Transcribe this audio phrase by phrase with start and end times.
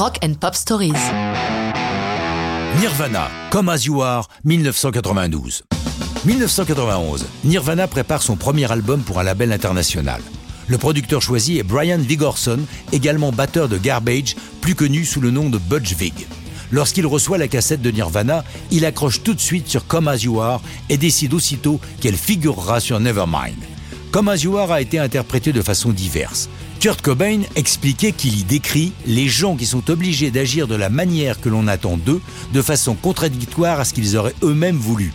[0.00, 0.94] Rock and Pop Stories.
[2.80, 5.62] Nirvana, Come As You Are, 1992.
[6.24, 10.22] 1991, Nirvana prépare son premier album pour un label international.
[10.68, 12.60] Le producteur choisi est Brian Vigorson,
[12.92, 16.26] également batteur de Garbage, plus connu sous le nom de Budge Vig.
[16.72, 20.40] Lorsqu'il reçoit la cassette de Nirvana, il accroche tout de suite sur Come As You
[20.40, 23.58] Are et décide aussitôt qu'elle figurera sur Nevermind.
[24.12, 26.48] Come As You Are a été interprété de façon diverse.
[26.80, 31.38] Kurt Cobain expliquait qu'il y décrit les gens qui sont obligés d'agir de la manière
[31.38, 32.22] que l'on attend d'eux,
[32.54, 35.12] de façon contradictoire à ce qu'ils auraient eux-mêmes voulu.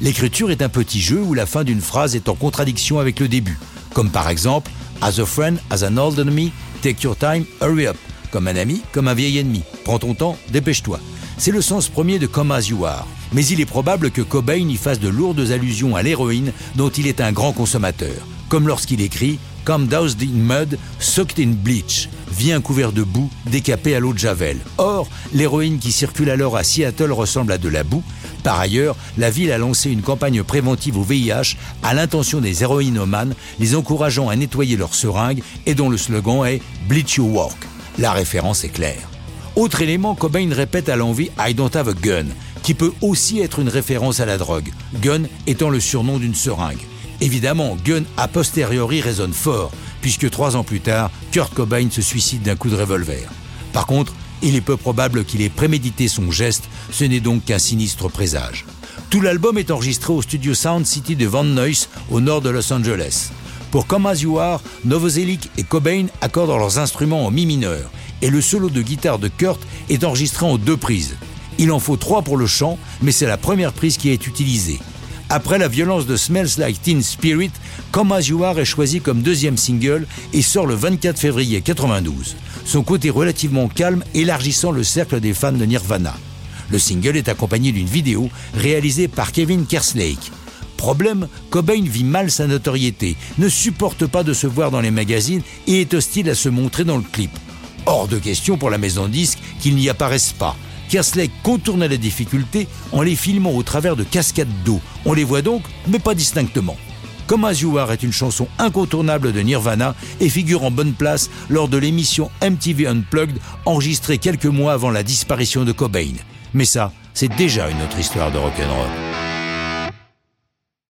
[0.00, 3.28] L'écriture est un petit jeu où la fin d'une phrase est en contradiction avec le
[3.28, 3.58] début,
[3.92, 4.70] comme par exemple
[5.02, 6.50] As a friend, as an old enemy,
[6.80, 7.96] take your time, hurry up.
[8.30, 9.64] Comme un ami, comme un vieil ennemi.
[9.84, 10.98] Prends ton temps, dépêche-toi.
[11.36, 13.06] C'est le sens premier de Come As You Are.
[13.34, 17.06] Mais il est probable que Cobain y fasse de lourdes allusions à l'héroïne dont il
[17.06, 18.26] est un grand consommateur.
[18.52, 22.10] Comme lorsqu'il écrit Come doused in mud, soaked in bleach.
[22.30, 24.58] Vient couvert de boue, décapé à l'eau de Javel.
[24.76, 28.02] Or, l'héroïne qui circule alors à Seattle ressemble à de la boue.
[28.44, 33.34] Par ailleurs, la ville a lancé une campagne préventive au VIH à l'intention des héroïnomanes,
[33.58, 37.66] les encourageant à nettoyer leurs seringues et dont le slogan est Bleach Your Work.
[37.96, 39.08] La référence est claire.
[39.56, 42.26] Autre élément, Cobain répète à l'envie I don't have a gun,
[42.62, 46.86] qui peut aussi être une référence à la drogue, gun étant le surnom d'une seringue.
[47.22, 49.70] Évidemment, gun a posteriori résonne fort,
[50.00, 53.30] puisque trois ans plus tard, Kurt Cobain se suicide d'un coup de revolver.
[53.72, 57.60] Par contre, il est peu probable qu'il ait prémédité son geste, ce n'est donc qu'un
[57.60, 58.66] sinistre présage.
[59.08, 62.72] Tout l'album est enregistré au studio Sound City de Van Nuys, au nord de Los
[62.72, 63.30] Angeles.
[63.70, 67.88] Pour Come As You Are, Novoselic et Cobain accordent leurs instruments en mi mineur,
[68.20, 71.14] et le solo de guitare de Kurt est enregistré en deux prises.
[71.58, 74.80] Il en faut trois pour le chant, mais c'est la première prise qui est utilisée.
[75.34, 77.52] Après la violence de Smells Like Teen Spirit,
[77.90, 82.36] Come As You Are est choisi comme deuxième single et sort le 24 février 92.
[82.66, 86.14] Son côté relativement calme élargissant le cercle des fans de Nirvana.
[86.70, 90.30] Le single est accompagné d'une vidéo réalisée par Kevin Kerslake.
[90.76, 95.40] Problème, Cobain vit mal sa notoriété, ne supporte pas de se voir dans les magazines
[95.66, 97.30] et est hostile à se montrer dans le clip.
[97.86, 100.58] Hors de question pour la maison disque qu'il n'y apparaisse pas.
[100.92, 104.78] Kerslake contourne la difficulté en les filmant au travers de cascades d'eau.
[105.06, 106.76] On les voit donc, mais pas distinctement.
[107.26, 111.30] Comme As You Are est une chanson incontournable de Nirvana et figure en bonne place
[111.48, 116.12] lors de l'émission MTV Unplugged enregistrée quelques mois avant la disparition de Cobain.
[116.52, 119.11] Mais ça, c'est déjà une autre histoire de rock'n'roll.